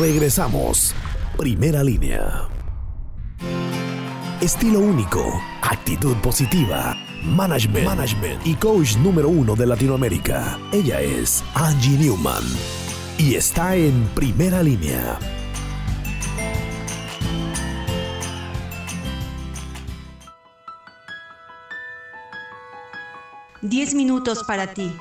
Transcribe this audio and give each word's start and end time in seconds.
Regresamos. 0.00 0.92
Primera 1.38 1.84
línea. 1.84 2.48
Estilo 4.40 4.80
único, 4.80 5.40
actitud 5.62 6.16
positiva, 6.16 6.96
management, 7.22 7.86
management 7.86 8.44
y 8.44 8.54
coach 8.56 8.96
número 8.96 9.28
uno 9.28 9.54
de 9.54 9.66
Latinoamérica. 9.66 10.58
Ella 10.72 11.00
es 11.00 11.44
Angie 11.54 11.96
Newman 11.96 12.42
y 13.18 13.36
está 13.36 13.76
en 13.76 14.08
primera 14.16 14.64
línea. 14.64 15.16
Diez 23.62 23.94
minutos 23.94 24.42
para 24.44 24.74
ti. 24.74 24.92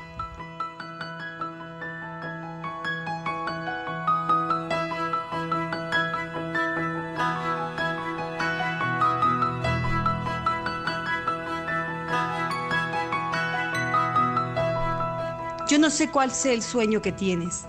Yo 15.69 15.79
no 15.79 15.89
sé 15.89 16.09
cuál 16.09 16.31
sea 16.31 16.51
el 16.51 16.61
sueño 16.61 17.01
que 17.01 17.13
tienes. 17.13 17.61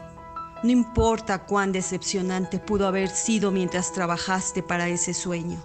No 0.64 0.70
importa 0.72 1.46
cuán 1.46 1.70
decepcionante 1.70 2.58
pudo 2.58 2.88
haber 2.88 3.08
sido 3.08 3.52
mientras 3.52 3.92
trabajaste 3.92 4.64
para 4.64 4.88
ese 4.88 5.14
sueño. 5.14 5.62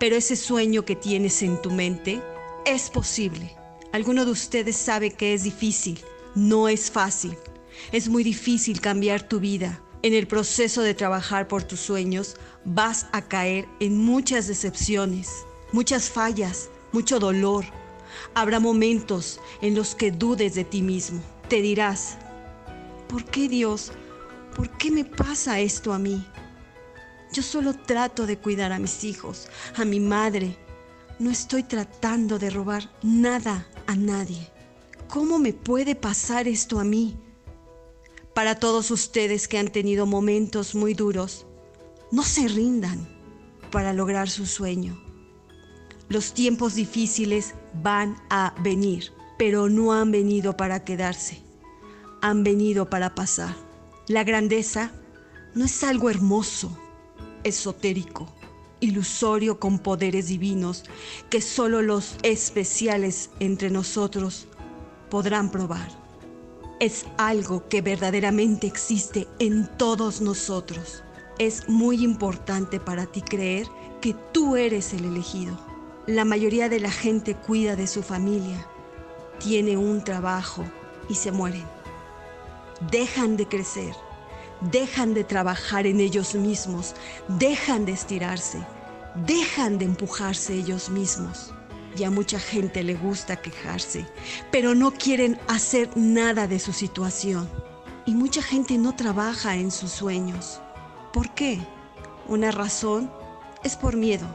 Pero 0.00 0.16
ese 0.16 0.34
sueño 0.34 0.86
que 0.86 0.96
tienes 0.96 1.42
en 1.42 1.60
tu 1.60 1.70
mente 1.70 2.22
es 2.64 2.88
posible. 2.88 3.54
Alguno 3.92 4.24
de 4.24 4.30
ustedes 4.30 4.76
sabe 4.76 5.10
que 5.10 5.34
es 5.34 5.42
difícil. 5.42 6.00
No 6.34 6.68
es 6.68 6.90
fácil. 6.90 7.36
Es 7.92 8.08
muy 8.08 8.24
difícil 8.24 8.80
cambiar 8.80 9.28
tu 9.28 9.38
vida. 9.38 9.82
En 10.02 10.14
el 10.14 10.26
proceso 10.26 10.80
de 10.80 10.94
trabajar 10.94 11.48
por 11.48 11.64
tus 11.64 11.80
sueños 11.80 12.36
vas 12.64 13.08
a 13.12 13.20
caer 13.20 13.68
en 13.78 13.98
muchas 13.98 14.46
decepciones, 14.46 15.28
muchas 15.72 16.08
fallas, 16.08 16.70
mucho 16.92 17.18
dolor. 17.18 17.66
Habrá 18.34 18.58
momentos 18.58 19.38
en 19.60 19.74
los 19.74 19.94
que 19.94 20.10
dudes 20.12 20.54
de 20.54 20.64
ti 20.64 20.80
mismo. 20.80 21.20
Te 21.48 21.62
dirás, 21.62 22.18
¿por 23.08 23.24
qué 23.24 23.48
Dios? 23.48 23.92
¿Por 24.54 24.68
qué 24.76 24.90
me 24.90 25.06
pasa 25.06 25.60
esto 25.60 25.94
a 25.94 25.98
mí? 25.98 26.22
Yo 27.32 27.42
solo 27.42 27.72
trato 27.72 28.26
de 28.26 28.36
cuidar 28.36 28.70
a 28.70 28.78
mis 28.78 29.02
hijos, 29.02 29.48
a 29.74 29.86
mi 29.86 29.98
madre. 29.98 30.58
No 31.18 31.30
estoy 31.30 31.62
tratando 31.62 32.38
de 32.38 32.50
robar 32.50 32.90
nada 33.02 33.66
a 33.86 33.96
nadie. 33.96 34.50
¿Cómo 35.08 35.38
me 35.38 35.54
puede 35.54 35.94
pasar 35.94 36.48
esto 36.48 36.80
a 36.80 36.84
mí? 36.84 37.16
Para 38.34 38.56
todos 38.56 38.90
ustedes 38.90 39.48
que 39.48 39.56
han 39.56 39.68
tenido 39.68 40.04
momentos 40.04 40.74
muy 40.74 40.92
duros, 40.92 41.46
no 42.12 42.24
se 42.24 42.46
rindan 42.46 43.08
para 43.70 43.94
lograr 43.94 44.28
su 44.28 44.44
sueño. 44.44 45.02
Los 46.10 46.34
tiempos 46.34 46.74
difíciles 46.74 47.54
van 47.72 48.18
a 48.28 48.54
venir 48.62 49.17
pero 49.38 49.68
no 49.68 49.92
han 49.92 50.10
venido 50.10 50.56
para 50.56 50.84
quedarse, 50.84 51.40
han 52.20 52.42
venido 52.42 52.90
para 52.90 53.14
pasar. 53.14 53.54
La 54.08 54.24
grandeza 54.24 54.90
no 55.54 55.64
es 55.64 55.84
algo 55.84 56.10
hermoso, 56.10 56.76
esotérico, 57.44 58.26
ilusorio 58.80 59.58
con 59.58 59.78
poderes 59.78 60.28
divinos 60.28 60.84
que 61.30 61.40
solo 61.40 61.82
los 61.82 62.16
especiales 62.22 63.30
entre 63.40 63.70
nosotros 63.70 64.48
podrán 65.10 65.50
probar. 65.50 65.88
Es 66.80 67.06
algo 67.16 67.68
que 67.68 67.82
verdaderamente 67.82 68.66
existe 68.66 69.26
en 69.38 69.68
todos 69.78 70.20
nosotros. 70.20 71.02
Es 71.38 71.68
muy 71.68 72.04
importante 72.04 72.78
para 72.78 73.06
ti 73.06 73.22
creer 73.22 73.66
que 74.00 74.14
tú 74.32 74.56
eres 74.56 74.92
el 74.92 75.04
elegido. 75.04 75.58
La 76.06 76.24
mayoría 76.24 76.68
de 76.68 76.80
la 76.80 76.90
gente 76.90 77.34
cuida 77.34 77.74
de 77.74 77.86
su 77.86 78.02
familia, 78.02 78.66
tiene 79.38 79.76
un 79.76 80.02
trabajo 80.02 80.64
y 81.08 81.14
se 81.14 81.32
mueren. 81.32 81.66
Dejan 82.90 83.36
de 83.36 83.46
crecer, 83.46 83.94
dejan 84.60 85.14
de 85.14 85.24
trabajar 85.24 85.86
en 85.86 86.00
ellos 86.00 86.34
mismos, 86.34 86.94
dejan 87.28 87.84
de 87.84 87.92
estirarse, 87.92 88.64
dejan 89.26 89.78
de 89.78 89.86
empujarse 89.86 90.54
ellos 90.54 90.90
mismos. 90.90 91.52
Y 91.96 92.04
a 92.04 92.10
mucha 92.10 92.38
gente 92.38 92.82
le 92.84 92.94
gusta 92.94 93.36
quejarse, 93.36 94.06
pero 94.52 94.74
no 94.74 94.92
quieren 94.92 95.38
hacer 95.48 95.90
nada 95.96 96.46
de 96.46 96.60
su 96.60 96.72
situación. 96.72 97.48
Y 98.06 98.14
mucha 98.14 98.42
gente 98.42 98.78
no 98.78 98.94
trabaja 98.94 99.56
en 99.56 99.70
sus 99.70 99.90
sueños. 99.90 100.60
¿Por 101.12 101.34
qué? 101.34 101.58
Una 102.28 102.50
razón 102.50 103.10
es 103.64 103.74
por 103.74 103.96
miedo. 103.96 104.26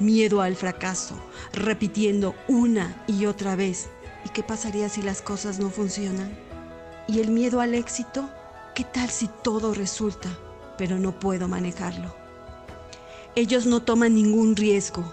Miedo 0.00 0.42
al 0.42 0.56
fracaso, 0.56 1.14
repitiendo 1.52 2.34
una 2.48 3.02
y 3.06 3.26
otra 3.26 3.56
vez 3.56 3.88
¿Y 4.26 4.28
qué 4.30 4.42
pasaría 4.42 4.88
si 4.88 5.02
las 5.02 5.22
cosas 5.22 5.60
no 5.60 5.70
funcionan? 5.70 6.36
¿Y 7.06 7.20
el 7.20 7.30
miedo 7.30 7.60
al 7.60 7.76
éxito? 7.76 8.28
¿Qué 8.74 8.82
tal 8.82 9.08
si 9.08 9.28
todo 9.28 9.72
resulta, 9.72 10.28
pero 10.76 10.98
no 10.98 11.16
puedo 11.20 11.46
manejarlo? 11.46 12.12
Ellos 13.36 13.66
no 13.66 13.82
toman 13.82 14.16
ningún 14.16 14.56
riesgo. 14.56 15.04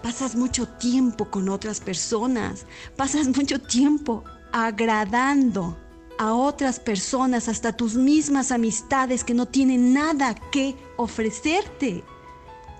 Pasas 0.00 0.36
mucho 0.36 0.68
tiempo 0.68 1.28
con 1.28 1.48
otras 1.48 1.80
personas, 1.80 2.66
pasas 2.94 3.26
mucho 3.36 3.60
tiempo 3.60 4.22
agradando 4.52 5.76
a 6.16 6.32
otras 6.32 6.78
personas, 6.78 7.48
hasta 7.48 7.76
tus 7.76 7.96
mismas 7.96 8.52
amistades 8.52 9.24
que 9.24 9.34
no 9.34 9.46
tienen 9.46 9.92
nada 9.92 10.36
que 10.52 10.76
ofrecerte 10.96 12.04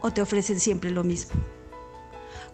o 0.00 0.12
te 0.12 0.22
ofrecen 0.22 0.60
siempre 0.60 0.92
lo 0.92 1.02
mismo. 1.02 1.34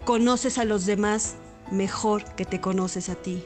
Conoces 0.06 0.56
a 0.56 0.64
los 0.64 0.86
demás 0.86 1.34
mejor 1.72 2.24
que 2.36 2.44
te 2.44 2.60
conoces 2.60 3.08
a 3.08 3.14
ti. 3.14 3.42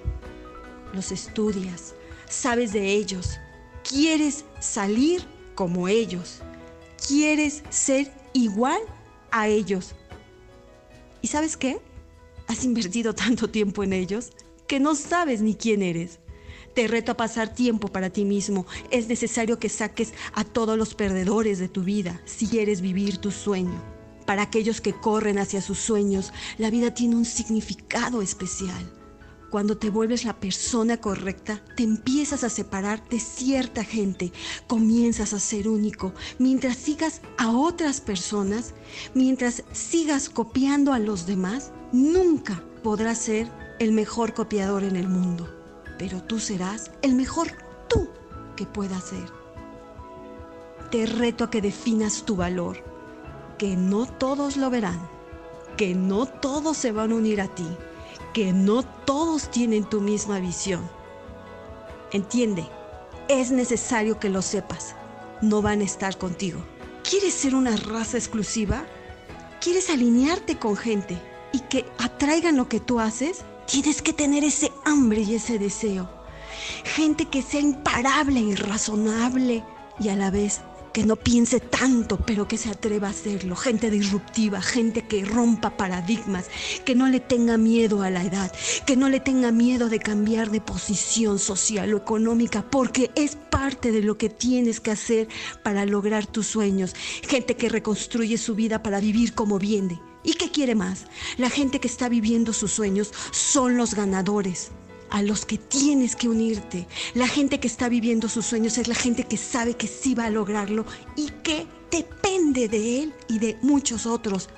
Los 0.92 1.12
estudias, 1.12 1.94
sabes 2.28 2.72
de 2.72 2.92
ellos, 2.92 3.38
quieres 3.88 4.44
salir 4.60 5.24
como 5.54 5.88
ellos, 5.88 6.40
quieres 7.06 7.62
ser 7.70 8.12
igual 8.32 8.80
a 9.30 9.48
ellos. 9.48 9.94
¿Y 11.22 11.28
sabes 11.28 11.56
qué? 11.56 11.80
Has 12.46 12.64
invertido 12.64 13.14
tanto 13.14 13.48
tiempo 13.48 13.82
en 13.82 13.92
ellos 13.92 14.32
que 14.66 14.80
no 14.80 14.94
sabes 14.94 15.40
ni 15.40 15.54
quién 15.54 15.82
eres. 15.82 16.18
Te 16.74 16.88
reto 16.88 17.12
a 17.12 17.16
pasar 17.16 17.54
tiempo 17.54 17.88
para 17.88 18.10
ti 18.10 18.24
mismo. 18.24 18.66
Es 18.90 19.08
necesario 19.08 19.58
que 19.58 19.70
saques 19.70 20.12
a 20.34 20.44
todos 20.44 20.76
los 20.76 20.94
perdedores 20.94 21.58
de 21.58 21.68
tu 21.68 21.82
vida 21.82 22.20
si 22.26 22.46
quieres 22.46 22.82
vivir 22.82 23.18
tu 23.18 23.30
sueño. 23.30 23.95
Para 24.26 24.42
aquellos 24.42 24.80
que 24.80 24.92
corren 24.92 25.38
hacia 25.38 25.62
sus 25.62 25.78
sueños, 25.78 26.32
la 26.58 26.68
vida 26.68 26.92
tiene 26.92 27.14
un 27.14 27.24
significado 27.24 28.22
especial. 28.22 28.92
Cuando 29.50 29.78
te 29.78 29.90
vuelves 29.90 30.24
la 30.24 30.40
persona 30.40 30.96
correcta, 30.96 31.62
te 31.76 31.84
empiezas 31.84 32.42
a 32.42 32.50
separar 32.50 33.08
de 33.08 33.20
cierta 33.20 33.84
gente, 33.84 34.32
comienzas 34.66 35.32
a 35.32 35.38
ser 35.38 35.68
único. 35.68 36.12
Mientras 36.40 36.76
sigas 36.76 37.20
a 37.38 37.50
otras 37.50 38.00
personas, 38.00 38.74
mientras 39.14 39.62
sigas 39.70 40.28
copiando 40.28 40.92
a 40.92 40.98
los 40.98 41.26
demás, 41.26 41.70
nunca 41.92 42.60
podrás 42.82 43.18
ser 43.18 43.48
el 43.78 43.92
mejor 43.92 44.34
copiador 44.34 44.82
en 44.82 44.96
el 44.96 45.08
mundo. 45.08 45.48
Pero 45.98 46.20
tú 46.24 46.40
serás 46.40 46.90
el 47.02 47.14
mejor 47.14 47.52
tú 47.88 48.08
que 48.56 48.66
puedas 48.66 49.04
ser. 49.04 49.30
Te 50.90 51.06
reto 51.06 51.44
a 51.44 51.50
que 51.50 51.62
definas 51.62 52.24
tu 52.24 52.34
valor 52.34 52.95
que 53.58 53.76
no 53.76 54.06
todos 54.06 54.56
lo 54.56 54.70
verán, 54.70 55.00
que 55.76 55.94
no 55.94 56.26
todos 56.26 56.76
se 56.76 56.92
van 56.92 57.12
a 57.12 57.14
unir 57.14 57.40
a 57.40 57.48
ti, 57.48 57.66
que 58.32 58.52
no 58.52 58.82
todos 58.82 59.50
tienen 59.50 59.84
tu 59.84 60.00
misma 60.00 60.40
visión. 60.40 60.88
Entiende, 62.12 62.68
es 63.28 63.50
necesario 63.50 64.20
que 64.20 64.28
lo 64.28 64.42
sepas, 64.42 64.94
no 65.40 65.62
van 65.62 65.80
a 65.80 65.84
estar 65.84 66.18
contigo. 66.18 66.60
¿Quieres 67.08 67.34
ser 67.34 67.54
una 67.54 67.76
raza 67.76 68.18
exclusiva? 68.18 68.84
¿Quieres 69.60 69.90
alinearte 69.90 70.58
con 70.58 70.76
gente 70.76 71.18
y 71.52 71.60
que 71.60 71.86
atraigan 71.98 72.56
lo 72.56 72.68
que 72.68 72.80
tú 72.80 73.00
haces? 73.00 73.44
Tienes 73.66 74.02
que 74.02 74.12
tener 74.12 74.44
ese 74.44 74.72
hambre 74.84 75.22
y 75.22 75.34
ese 75.34 75.58
deseo. 75.58 76.08
Gente 76.84 77.26
que 77.26 77.42
sea 77.42 77.60
imparable 77.60 78.40
y 78.40 78.54
razonable 78.54 79.64
y 79.98 80.08
a 80.08 80.16
la 80.16 80.30
vez 80.30 80.60
que 80.96 81.04
no 81.04 81.16
piense 81.16 81.60
tanto, 81.60 82.16
pero 82.16 82.48
que 82.48 82.56
se 82.56 82.70
atreva 82.70 83.08
a 83.08 83.10
hacerlo. 83.10 83.54
Gente 83.54 83.90
disruptiva, 83.90 84.62
gente 84.62 85.02
que 85.02 85.26
rompa 85.26 85.76
paradigmas, 85.76 86.46
que 86.86 86.94
no 86.94 87.06
le 87.06 87.20
tenga 87.20 87.58
miedo 87.58 88.00
a 88.00 88.08
la 88.08 88.24
edad, 88.24 88.50
que 88.86 88.96
no 88.96 89.10
le 89.10 89.20
tenga 89.20 89.52
miedo 89.52 89.90
de 89.90 89.98
cambiar 89.98 90.50
de 90.50 90.62
posición 90.62 91.38
social 91.38 91.92
o 91.92 91.98
económica, 91.98 92.64
porque 92.70 93.10
es 93.14 93.36
parte 93.36 93.92
de 93.92 94.00
lo 94.00 94.16
que 94.16 94.30
tienes 94.30 94.80
que 94.80 94.90
hacer 94.90 95.28
para 95.62 95.84
lograr 95.84 96.24
tus 96.24 96.46
sueños. 96.46 96.94
Gente 97.28 97.56
que 97.56 97.68
reconstruye 97.68 98.38
su 98.38 98.54
vida 98.54 98.82
para 98.82 98.98
vivir 98.98 99.34
como 99.34 99.58
viene. 99.58 100.00
¿Y 100.24 100.32
qué 100.32 100.50
quiere 100.50 100.74
más? 100.74 101.04
La 101.36 101.50
gente 101.50 101.78
que 101.78 101.88
está 101.88 102.08
viviendo 102.08 102.54
sus 102.54 102.72
sueños 102.72 103.12
son 103.32 103.76
los 103.76 103.94
ganadores. 103.94 104.70
A 105.10 105.22
los 105.22 105.46
que 105.46 105.58
tienes 105.58 106.16
que 106.16 106.28
unirte. 106.28 106.86
La 107.14 107.28
gente 107.28 107.60
que 107.60 107.68
está 107.68 107.88
viviendo 107.88 108.28
sus 108.28 108.46
sueños 108.46 108.78
es 108.78 108.88
la 108.88 108.94
gente 108.94 109.24
que 109.24 109.36
sabe 109.36 109.74
que 109.74 109.86
sí 109.86 110.14
va 110.14 110.26
a 110.26 110.30
lograrlo 110.30 110.84
y 111.16 111.28
que 111.42 111.66
depende 111.90 112.68
de 112.68 113.02
él 113.02 113.14
y 113.28 113.38
de 113.38 113.56
muchos 113.62 114.06
otros. 114.06 114.48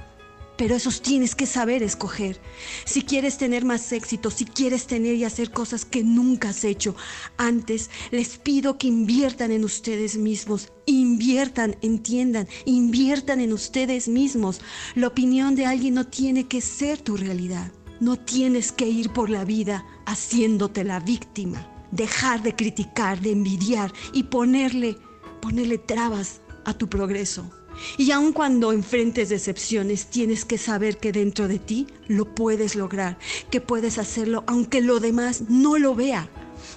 Pero 0.57 0.75
esos 0.75 1.03
tienes 1.03 1.37
que 1.37 1.47
saber 1.47 1.85
escoger. 1.85 2.41
Si 2.85 3.03
quieres 3.03 3.39
tener 3.39 3.65
más 3.65 3.93
éxito, 3.93 4.29
si 4.29 4.45
quieres 4.45 4.89
tener 4.89 5.15
y 5.15 5.23
hacer 5.23 5.53
cosas 5.53 5.85
que 5.85 6.03
nunca 6.03 6.49
has 6.49 6.65
hecho 6.65 6.97
antes, 7.37 7.91
les 8.11 8.39
pido 8.39 8.77
que 8.77 8.89
inviertan 8.89 9.53
en 9.53 9.65
ustedes 9.65 10.17
mismos. 10.17 10.73
Inviertan, 10.85 11.77
entiendan, 11.81 12.49
inviertan 12.65 13.41
en 13.41 13.53
ustedes 13.53 14.09
mismos. 14.09 14.61
La 14.97 15.07
opinión 15.07 15.55
de 15.55 15.67
alguien 15.67 15.95
no 15.95 16.09
tiene 16.09 16.49
que 16.49 16.61
ser 16.61 16.99
tu 16.99 17.17
realidad. 17.17 17.71
No 18.01 18.17
tienes 18.17 18.71
que 18.71 18.87
ir 18.87 19.11
por 19.11 19.29
la 19.29 19.45
vida 19.45 19.85
haciéndote 20.07 20.85
la 20.85 21.01
víctima. 21.01 21.67
Dejar 21.91 22.43
de 22.43 22.55
criticar, 22.55 23.21
de 23.21 23.33
envidiar 23.33 23.93
y 24.13 24.25
ponerle, 24.25 24.97
ponerle 25.41 25.79
trabas 25.79 26.41
a 26.65 26.75
tu 26.75 26.89
progreso. 26.89 27.51
Y 27.97 28.11
aun 28.11 28.33
cuando 28.33 28.73
enfrentes 28.73 29.29
decepciones, 29.29 30.07
tienes 30.07 30.45
que 30.45 30.59
saber 30.59 30.99
que 30.99 31.13
dentro 31.13 31.49
de 31.49 31.59
ti 31.59 31.87
lo 32.07 32.35
puedes 32.35 32.77
lograr, 32.77 33.19
que 33.51 33.61
puedes 33.61 33.99
hacerlo 33.99 34.45
aunque 34.47 34.81
lo 34.81 35.01
demás 35.01 35.43
no 35.49 35.79
lo 35.79 35.95
vea. 35.95 36.29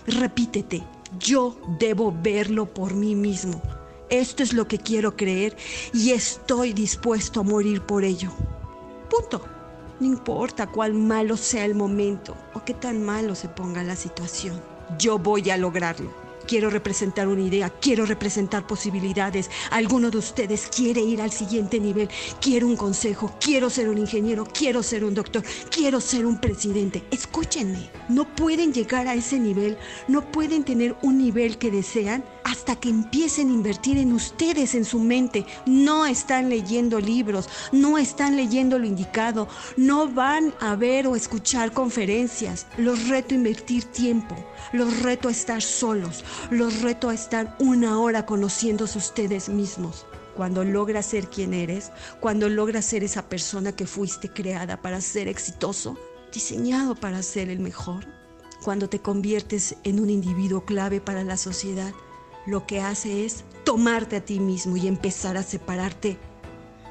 Repítete, 0.07 0.83
yo 1.19 1.59
debo 1.79 2.15
verlo 2.23 2.73
por 2.73 2.95
mí 2.95 3.15
mismo. 3.15 3.61
Esto 4.09 4.43
es 4.43 4.53
lo 4.53 4.67
que 4.67 4.77
quiero 4.77 5.15
creer 5.15 5.55
y 5.93 6.11
estoy 6.11 6.73
dispuesto 6.73 7.41
a 7.41 7.43
morir 7.43 7.81
por 7.81 8.03
ello. 8.03 8.31
Punto. 9.09 9.60
No 10.01 10.07
importa 10.07 10.65
cuál 10.65 10.95
malo 10.95 11.37
sea 11.37 11.63
el 11.63 11.75
momento 11.75 12.35
o 12.55 12.65
qué 12.65 12.73
tan 12.73 13.03
malo 13.03 13.35
se 13.35 13.47
ponga 13.49 13.83
la 13.83 13.95
situación. 13.95 14.59
Yo 14.97 15.19
voy 15.19 15.51
a 15.51 15.57
lograrlo. 15.57 16.11
Quiero 16.47 16.71
representar 16.71 17.27
una 17.27 17.43
idea, 17.43 17.69
quiero 17.69 18.07
representar 18.07 18.65
posibilidades. 18.65 19.51
Alguno 19.69 20.09
de 20.09 20.17
ustedes 20.17 20.67
quiere 20.75 21.01
ir 21.01 21.21
al 21.21 21.31
siguiente 21.31 21.79
nivel. 21.79 22.09
Quiero 22.41 22.65
un 22.65 22.77
consejo, 22.77 23.31
quiero 23.39 23.69
ser 23.69 23.89
un 23.89 23.99
ingeniero, 23.99 24.43
quiero 24.45 24.81
ser 24.81 25.03
un 25.03 25.13
doctor, 25.13 25.43
quiero 25.69 26.01
ser 26.01 26.25
un 26.25 26.41
presidente. 26.41 27.03
Escúchenme, 27.11 27.91
no 28.09 28.25
pueden 28.25 28.73
llegar 28.73 29.07
a 29.07 29.13
ese 29.13 29.37
nivel, 29.37 29.77
no 30.07 30.31
pueden 30.31 30.63
tener 30.63 30.95
un 31.03 31.19
nivel 31.19 31.59
que 31.59 31.69
desean 31.69 32.25
hasta 32.43 32.75
que 32.75 32.89
empiecen 32.89 33.49
a 33.49 33.53
invertir 33.53 33.97
en 33.97 34.13
ustedes, 34.13 34.75
en 34.75 34.85
su 34.85 34.99
mente. 34.99 35.45
No 35.65 36.05
están 36.05 36.49
leyendo 36.49 36.99
libros, 36.99 37.49
no 37.71 37.97
están 37.97 38.35
leyendo 38.35 38.79
lo 38.79 38.85
indicado, 38.85 39.47
no 39.77 40.07
van 40.07 40.53
a 40.59 40.75
ver 40.75 41.07
o 41.07 41.15
escuchar 41.15 41.71
conferencias. 41.73 42.67
Los 42.77 43.07
reto 43.07 43.33
a 43.33 43.37
invertir 43.37 43.85
tiempo, 43.85 44.35
los 44.73 45.01
reto 45.01 45.27
a 45.27 45.31
estar 45.31 45.61
solos, 45.61 46.23
los 46.49 46.81
reto 46.81 47.09
a 47.09 47.13
estar 47.13 47.55
una 47.59 47.99
hora 47.99 48.25
conociéndose 48.25 48.97
ustedes 48.97 49.49
mismos. 49.49 50.05
Cuando 50.35 50.63
logras 50.63 51.07
ser 51.07 51.27
quien 51.27 51.53
eres, 51.53 51.91
cuando 52.19 52.47
logras 52.49 52.85
ser 52.85 53.03
esa 53.03 53.27
persona 53.27 53.73
que 53.73 53.85
fuiste 53.85 54.29
creada 54.29 54.81
para 54.81 55.01
ser 55.01 55.27
exitoso, 55.27 55.97
diseñado 56.31 56.95
para 56.95 57.21
ser 57.21 57.49
el 57.49 57.59
mejor, 57.59 58.05
cuando 58.63 58.87
te 58.87 58.99
conviertes 58.99 59.75
en 59.83 59.99
un 59.99 60.09
individuo 60.09 60.65
clave 60.65 61.01
para 61.01 61.23
la 61.23 61.35
sociedad, 61.35 61.93
lo 62.45 62.65
que 62.65 62.81
hace 62.81 63.25
es 63.25 63.43
tomarte 63.63 64.17
a 64.17 64.25
ti 64.25 64.39
mismo 64.39 64.77
y 64.77 64.87
empezar 64.87 65.37
a 65.37 65.43
separarte 65.43 66.17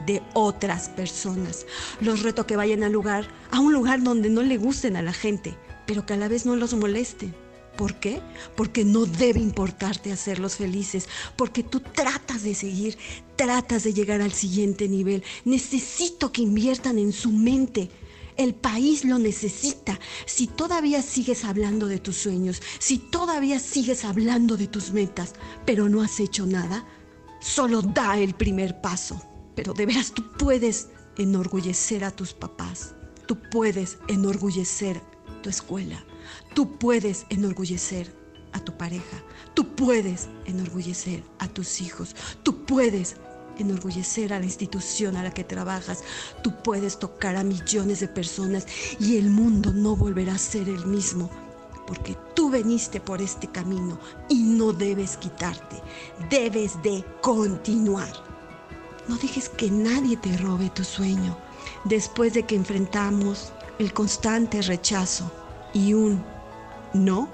de 0.07 0.23
otras 0.35 0.89
personas. 0.89 1.67
Los 2.01 2.23
reto 2.23 2.47
que 2.47 2.57
vayan 2.57 2.83
al 2.83 2.93
lugar, 2.93 3.29
a 3.51 3.61
un 3.61 3.73
lugar 3.73 4.03
donde 4.03 4.31
no 4.31 4.43
le 4.43 4.57
gusten 4.57 4.97
a 4.97 5.03
la 5.03 5.13
gente, 5.13 5.57
pero 5.87 6.07
que 6.07 6.15
a 6.15 6.17
la 6.17 6.29
vez 6.29 6.47
no 6.47 6.57
los 6.57 6.75
moleste. 6.75 7.33
¿Por 7.77 7.95
qué? 7.95 8.21
Porque 8.57 8.85
no 8.85 9.07
debe 9.07 9.41
importarte 9.41 10.13
hacerlos 10.13 10.57
felices, 10.57 11.09
porque 11.37 11.63
tú 11.63 11.81
tratas 11.81 12.43
de 12.43 12.55
seguir, 12.55 12.99
tratas 13.37 13.85
de 13.85 13.95
llegar 13.95 14.21
al 14.21 14.33
siguiente 14.33 14.89
nivel. 14.89 15.23
Necesito 15.45 16.31
que 16.33 16.43
inviertan 16.43 16.99
en 16.99 17.13
su 17.13 17.31
mente, 17.31 17.91
el 18.41 18.55
país 18.55 19.05
lo 19.05 19.19
necesita. 19.19 20.01
Si 20.25 20.47
todavía 20.47 21.03
sigues 21.03 21.45
hablando 21.45 21.87
de 21.87 21.99
tus 21.99 22.17
sueños, 22.17 22.63
si 22.79 22.97
todavía 22.97 23.59
sigues 23.59 24.05
hablando 24.05 24.57
de 24.57 24.67
tus 24.67 24.93
metas, 24.93 25.35
pero 25.67 25.91
no 25.91 26.01
has 26.01 26.19
hecho 26.21 26.47
nada, 26.47 26.87
solo 27.41 27.83
da 27.83 28.17
el 28.17 28.35
primer 28.35 28.81
paso. 28.81 29.21
Pero 29.55 29.75
de 29.75 29.85
veras 29.85 30.13
tú 30.13 30.23
puedes 30.39 30.89
enorgullecer 31.19 32.03
a 32.03 32.11
tus 32.11 32.33
papás. 32.33 32.95
Tú 33.27 33.39
puedes 33.51 33.99
enorgullecer 34.09 35.03
tu 35.43 35.51
escuela. 35.51 36.03
Tú 36.55 36.79
puedes 36.79 37.27
enorgullecer 37.29 38.11
a 38.53 38.61
tu 38.61 38.75
pareja. 38.77 39.23
Tú 39.53 39.75
puedes 39.75 40.29
enorgullecer 40.47 41.23
a 41.39 41.49
tus 41.49 41.83
hijos. 41.83 42.17
Tú 42.43 42.65
puedes 42.65 43.17
enorgullecer 43.61 44.33
a 44.33 44.39
la 44.39 44.45
institución 44.45 45.17
a 45.17 45.23
la 45.23 45.31
que 45.31 45.45
trabajas. 45.45 46.03
Tú 46.43 46.53
puedes 46.63 46.99
tocar 46.99 47.37
a 47.37 47.45
millones 47.45 48.01
de 48.01 48.09
personas 48.09 48.67
y 48.99 49.17
el 49.17 49.31
mundo 49.31 49.73
no 49.73 49.97
volverá 49.97 50.35
a 50.35 50.39
ser 50.39 50.69
el 50.69 50.87
mismo. 50.87 51.31
Porque 51.87 52.17
tú 52.35 52.51
veniste 52.51 53.01
por 53.01 53.21
este 53.21 53.49
camino 53.49 53.99
y 54.29 54.43
no 54.43 54.73
debes 54.73 55.17
quitarte. 55.17 55.83
Debes 56.29 56.81
de 56.83 57.05
continuar. 57.21 58.13
No 59.09 59.17
dejes 59.17 59.49
que 59.49 59.71
nadie 59.71 60.17
te 60.17 60.37
robe 60.37 60.71
tu 60.71 60.85
sueño. 60.85 61.37
Después 61.85 62.35
de 62.35 62.45
que 62.45 62.55
enfrentamos 62.55 63.53
el 63.79 63.93
constante 63.93 64.63
rechazo 64.63 65.31
y 65.75 65.95
un 65.95 66.23
no, 66.93 67.29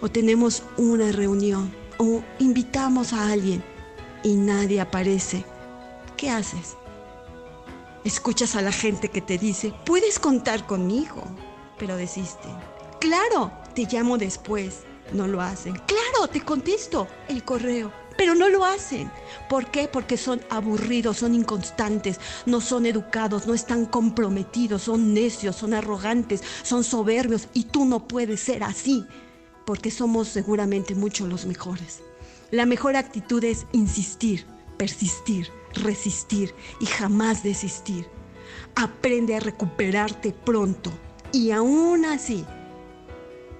o 0.00 0.08
tenemos 0.08 0.64
una 0.76 1.12
reunión 1.12 1.72
o 1.98 2.22
invitamos 2.40 3.12
a 3.12 3.30
alguien 3.30 3.62
y 4.22 4.34
nadie 4.34 4.80
aparece, 4.80 5.44
¿qué 6.16 6.30
haces? 6.30 6.76
Escuchas 8.04 8.56
a 8.56 8.62
la 8.62 8.72
gente 8.72 9.08
que 9.08 9.20
te 9.20 9.38
dice, 9.38 9.72
puedes 9.84 10.18
contar 10.18 10.66
conmigo, 10.66 11.22
pero 11.78 11.96
desiste. 11.96 12.48
Claro, 13.00 13.52
te 13.74 13.86
llamo 13.90 14.18
después, 14.18 14.80
no 15.12 15.26
lo 15.26 15.40
hacen. 15.40 15.74
Claro, 15.86 16.28
te 16.30 16.40
contesto 16.40 17.06
el 17.28 17.44
correo, 17.44 17.92
pero 18.16 18.34
no 18.34 18.48
lo 18.48 18.64
hacen. 18.64 19.10
¿Por 19.48 19.70
qué? 19.70 19.88
Porque 19.88 20.16
son 20.16 20.40
aburridos, 20.50 21.18
son 21.18 21.34
inconstantes, 21.34 22.20
no 22.46 22.60
son 22.60 22.86
educados, 22.86 23.46
no 23.46 23.54
están 23.54 23.86
comprometidos, 23.86 24.82
son 24.82 25.14
necios, 25.14 25.56
son 25.56 25.74
arrogantes, 25.74 26.42
son 26.62 26.84
soberbios 26.84 27.48
y 27.52 27.64
tú 27.64 27.84
no 27.84 28.06
puedes 28.06 28.40
ser 28.40 28.62
así, 28.64 29.06
porque 29.66 29.90
somos 29.90 30.28
seguramente 30.28 30.94
muchos 30.94 31.28
los 31.28 31.46
mejores. 31.46 32.02
La 32.52 32.66
mejor 32.66 32.96
actitud 32.96 33.42
es 33.44 33.66
insistir, 33.72 34.44
persistir, 34.76 35.48
resistir 35.72 36.54
y 36.80 36.84
jamás 36.84 37.42
desistir. 37.42 38.06
Aprende 38.74 39.34
a 39.34 39.40
recuperarte 39.40 40.32
pronto 40.32 40.92
y 41.32 41.50
aún 41.50 42.04
así, 42.04 42.44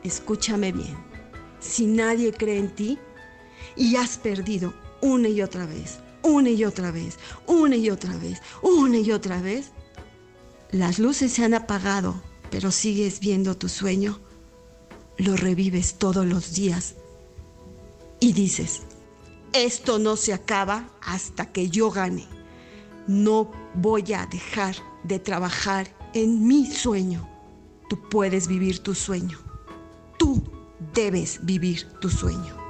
escúchame 0.04 0.72
bien, 0.72 0.94
si 1.58 1.86
nadie 1.86 2.34
cree 2.34 2.58
en 2.58 2.68
ti 2.68 2.98
y 3.76 3.96
has 3.96 4.18
perdido 4.18 4.74
una 5.00 5.30
y 5.30 5.40
otra 5.40 5.64
vez, 5.64 6.00
una 6.22 6.50
y 6.50 6.62
otra 6.66 6.90
vez, 6.90 7.18
una 7.46 7.76
y 7.76 7.88
otra 7.88 8.14
vez, 8.18 8.42
una 8.60 8.98
y 8.98 9.10
otra 9.10 9.40
vez, 9.40 9.70
las 10.70 10.98
luces 10.98 11.32
se 11.32 11.42
han 11.42 11.54
apagado, 11.54 12.22
pero 12.50 12.70
sigues 12.70 13.20
viendo 13.20 13.56
tu 13.56 13.70
sueño, 13.70 14.20
lo 15.16 15.34
revives 15.34 15.94
todos 15.94 16.26
los 16.26 16.52
días 16.52 16.96
y 18.22 18.32
dices, 18.32 18.82
esto 19.52 19.98
no 19.98 20.14
se 20.14 20.32
acaba 20.32 20.88
hasta 21.02 21.50
que 21.50 21.68
yo 21.68 21.90
gane. 21.90 22.24
No 23.08 23.50
voy 23.74 24.12
a 24.12 24.26
dejar 24.26 24.76
de 25.02 25.18
trabajar 25.18 25.88
en 26.14 26.46
mi 26.46 26.66
sueño. 26.66 27.28
Tú 27.88 27.98
puedes 28.08 28.46
vivir 28.46 28.78
tu 28.78 28.94
sueño. 28.94 29.38
Tú 30.20 30.40
debes 30.94 31.44
vivir 31.44 31.90
tu 32.00 32.08
sueño. 32.08 32.61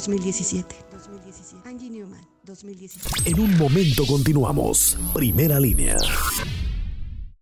2017. 0.00 0.76
Angie 1.66 1.90
Newman, 1.90 2.20
2017. 2.44 3.30
En 3.30 3.38
un 3.38 3.58
momento 3.58 4.06
continuamos. 4.06 4.96
Primera 5.12 5.60
línea. 5.60 5.96